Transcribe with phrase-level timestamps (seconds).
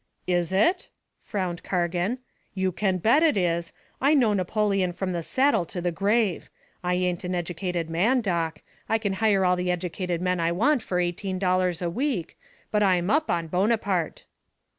[0.25, 2.17] "Is it?" frowned Cargan.
[2.55, 3.71] "You can bet it is.
[4.01, 6.49] I know Napoleon from the cradle to the grave.
[6.83, 10.81] I ain't an educated man, Doc I can hire all the educated men I want
[10.81, 12.35] for eighteen dollars a week
[12.71, 14.25] but I'm up on Bonaparte."